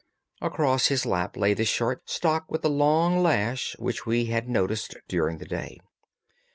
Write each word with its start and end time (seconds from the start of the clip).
Across 0.41 0.87
his 0.87 1.05
lap 1.05 1.37
lay 1.37 1.53
the 1.53 1.63
short 1.63 2.09
stock 2.09 2.49
with 2.49 2.63
the 2.63 2.71
long 2.71 3.21
lash 3.21 3.75
which 3.77 4.03
we 4.03 4.25
had 4.25 4.49
noticed 4.49 4.97
during 5.07 5.37
the 5.37 5.45
day. 5.45 5.79